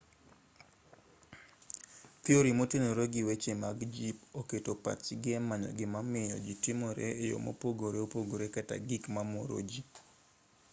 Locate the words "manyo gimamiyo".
5.47-6.35